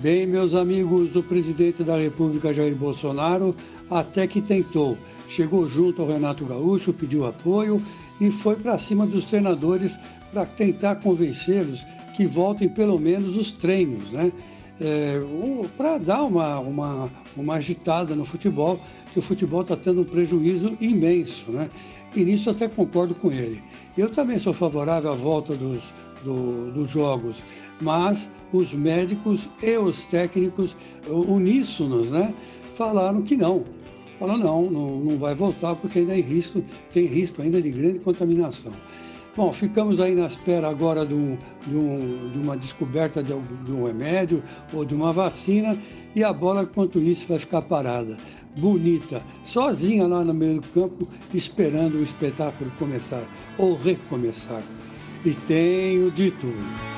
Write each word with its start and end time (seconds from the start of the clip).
Bem, 0.00 0.26
meus 0.26 0.54
amigos, 0.54 1.16
o 1.16 1.24
presidente 1.24 1.82
da 1.82 1.98
República, 1.98 2.54
Jair 2.54 2.76
Bolsonaro, 2.76 3.52
até 3.90 4.28
que 4.28 4.40
tentou. 4.40 4.96
Chegou 5.26 5.66
junto 5.66 6.00
ao 6.00 6.06
Renato 6.06 6.44
Gaúcho, 6.44 6.92
pediu 6.92 7.26
apoio 7.26 7.82
e 8.20 8.30
foi 8.30 8.54
para 8.54 8.78
cima 8.78 9.08
dos 9.08 9.24
treinadores 9.24 9.98
para 10.32 10.46
tentar 10.46 10.96
convencê-los 10.96 11.84
que 12.16 12.26
voltem 12.26 12.68
pelo 12.68 12.96
menos 12.96 13.36
os 13.36 13.50
treinos, 13.50 14.08
né? 14.12 14.30
É, 14.80 15.20
para 15.76 15.98
dar 15.98 16.22
uma, 16.22 16.60
uma, 16.60 17.10
uma 17.36 17.54
agitada 17.54 18.14
no 18.14 18.24
futebol, 18.24 18.78
que 19.12 19.18
o 19.18 19.22
futebol 19.22 19.62
está 19.62 19.74
tendo 19.74 20.02
um 20.02 20.04
prejuízo 20.04 20.76
imenso, 20.80 21.50
né? 21.50 21.68
E 22.14 22.24
nisso 22.24 22.48
até 22.50 22.68
concordo 22.68 23.16
com 23.16 23.32
ele. 23.32 23.60
Eu 23.96 24.08
também 24.10 24.38
sou 24.38 24.52
favorável 24.52 25.10
à 25.10 25.14
volta 25.14 25.56
dos, 25.56 25.92
do, 26.24 26.70
dos 26.72 26.90
jogos, 26.90 27.42
mas 27.80 28.30
os 28.52 28.72
médicos 28.72 29.48
e 29.62 29.76
os 29.76 30.04
técnicos 30.04 30.76
uníssonos, 31.06 32.10
né? 32.10 32.34
Falaram 32.74 33.22
que 33.22 33.36
não, 33.36 33.64
Fala, 34.18 34.36
não, 34.36 34.68
não, 34.68 34.98
não 34.98 35.16
vai 35.16 35.34
voltar 35.34 35.76
porque 35.76 36.00
ainda 36.00 36.12
tem 36.12 36.22
risco, 36.22 36.64
tem 36.92 37.06
risco 37.06 37.40
ainda 37.40 37.62
de 37.62 37.70
grande 37.70 38.00
contaminação. 38.00 38.72
Bom, 39.36 39.52
ficamos 39.52 40.00
aí 40.00 40.16
na 40.16 40.26
espera 40.26 40.68
agora 40.68 41.06
de, 41.06 41.14
de 41.64 42.38
uma 42.38 42.56
descoberta 42.56 43.22
de, 43.22 43.32
de 43.64 43.70
um 43.70 43.86
remédio 43.86 44.42
ou 44.72 44.84
de 44.84 44.92
uma 44.92 45.12
vacina 45.12 45.78
e 46.16 46.24
a 46.24 46.32
bola, 46.32 46.66
quanto 46.66 46.98
isso, 46.98 47.28
vai 47.28 47.38
ficar 47.38 47.62
parada. 47.62 48.16
Bonita, 48.56 49.22
sozinha 49.44 50.08
lá 50.08 50.24
no 50.24 50.34
meio 50.34 50.60
do 50.60 50.66
campo, 50.68 51.06
esperando 51.32 51.98
o 51.98 52.02
espetáculo 52.02 52.72
começar 52.76 53.22
ou 53.56 53.76
recomeçar. 53.76 54.60
E 55.24 55.34
tenho 55.34 56.10
de 56.10 56.30
tudo. 56.30 56.97